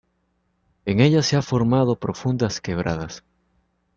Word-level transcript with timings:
En 0.85 0.99
ella 0.99 1.21
se 1.21 1.35
han 1.35 1.43
formado 1.43 1.95
profundas 1.99 2.59
quebradas. 2.59 3.23